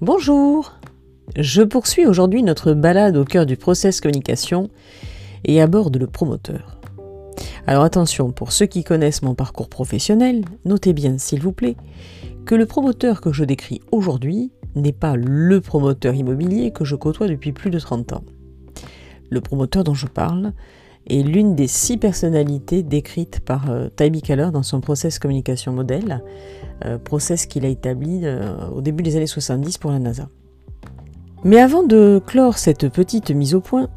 [0.00, 0.72] Bonjour
[1.36, 4.68] Je poursuis aujourd'hui notre balade au cœur du process communication
[5.44, 6.80] et aborde le promoteur.
[7.68, 11.76] Alors attention, pour ceux qui connaissent mon parcours professionnel, notez bien s'il vous plaît
[12.44, 17.28] que le promoteur que je décris aujourd'hui n'est pas le promoteur immobilier que je côtoie
[17.28, 18.24] depuis plus de 30 ans.
[19.30, 20.54] Le promoteur dont je parle
[21.06, 26.22] est l'une des six personnalités décrites par euh, Tybee Keller dans son process communication modèle,
[26.84, 30.28] euh, process qu'il a établi euh, au début des années 70 pour la NASA.
[31.44, 33.88] Mais avant de clore cette petite mise au point,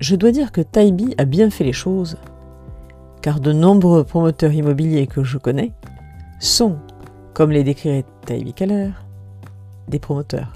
[0.00, 2.18] je dois dire que Tybee a bien fait les choses,
[3.22, 5.72] car de nombreux promoteurs immobiliers que je connais
[6.40, 6.76] sont,
[7.32, 8.90] comme les décrirait Tybee Keller,
[9.88, 10.52] des promoteurs.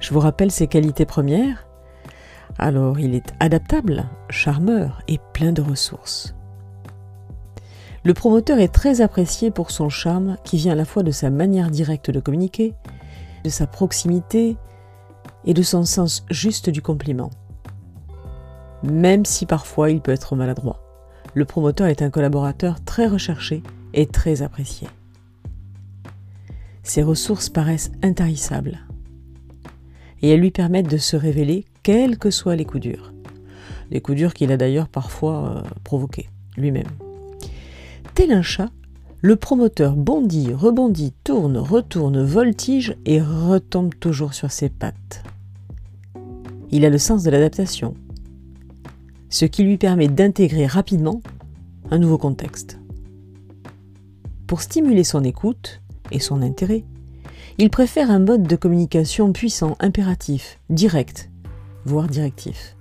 [0.00, 1.66] Je vous rappelle ses qualités premières
[2.58, 6.34] alors il est adaptable, charmeur et plein de ressources.
[8.04, 11.28] Le promoteur est très apprécié pour son charme qui vient à la fois de sa
[11.28, 12.74] manière directe de communiquer,
[13.44, 14.56] de sa proximité
[15.44, 17.30] et de son sens juste du compliment.
[18.84, 20.82] Même si parfois il peut être maladroit,
[21.34, 24.88] le promoteur est un collaborateur très recherché et très apprécié.
[26.82, 28.78] Ses ressources paraissent intarissables
[30.22, 33.12] et elles lui permettent de se révéler quels que soient les coups durs.
[33.92, 36.88] Les coups durs qu'il a d'ailleurs parfois euh, provoqués lui-même.
[38.16, 38.70] Tel un chat,
[39.20, 45.22] le promoteur bondit, rebondit, tourne, retourne, voltige et retombe toujours sur ses pattes.
[46.72, 47.94] Il a le sens de l'adaptation,
[49.30, 51.20] ce qui lui permet d'intégrer rapidement
[51.92, 52.80] un nouveau contexte.
[54.48, 56.82] Pour stimuler son écoute et son intérêt,
[57.58, 61.30] il préfère un mode de communication puissant, impératif, direct,
[61.86, 62.76] voire directif.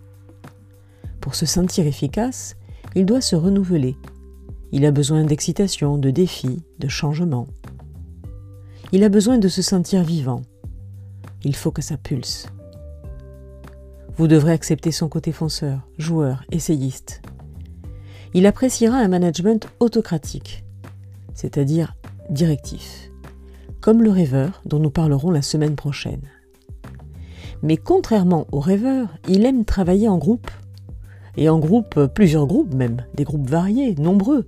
[1.22, 2.56] Pour se sentir efficace,
[2.96, 3.96] il doit se renouveler.
[4.72, 7.48] Il a besoin d'excitation, de défis, de changement.
[8.92, 10.42] Il a besoin de se sentir vivant.
[11.44, 12.48] Il faut que ça pulse.
[14.18, 17.22] Vous devrez accepter son côté fonceur, joueur, essayiste.
[18.34, 20.66] Il appréciera un management autocratique,
[21.34, 21.96] c'est-à-dire
[22.30, 23.12] directif,
[23.82, 26.24] comme le rêveur dont nous parlerons la semaine prochaine.
[27.66, 30.52] Mais contrairement au rêveur, il aime travailler en groupe.
[31.36, 34.46] Et en groupe, plusieurs groupes même, des groupes variés, nombreux,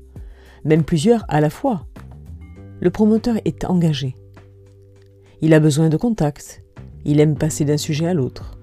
[0.65, 1.87] même plusieurs à la fois.
[2.79, 4.15] Le promoteur est engagé.
[5.41, 6.61] Il a besoin de contact.
[7.05, 8.59] Il aime passer d'un sujet à l'autre.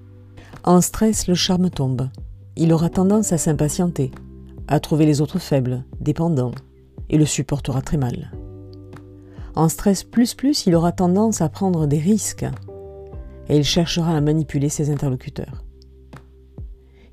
[0.62, 2.08] En stress, le charme tombe.
[2.56, 4.12] Il aura tendance à s'impatienter,
[4.68, 6.54] à trouver les autres faibles, dépendants,
[7.10, 8.30] et le supportera très mal.
[9.56, 12.46] En stress plus plus, il aura tendance à prendre des risques,
[13.48, 15.64] et il cherchera à manipuler ses interlocuteurs.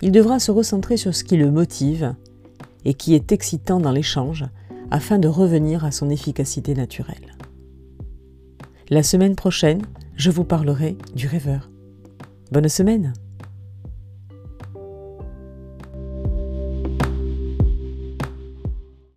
[0.01, 2.15] Il devra se recentrer sur ce qui le motive
[2.85, 4.45] et qui est excitant dans l'échange
[4.89, 7.35] afin de revenir à son efficacité naturelle.
[8.89, 9.81] La semaine prochaine,
[10.15, 11.69] je vous parlerai du rêveur.
[12.51, 13.13] Bonne semaine